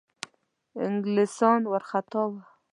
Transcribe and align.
انګلیسیان 0.85 1.61
وارخطا 1.67 2.23
وه. 2.31 2.41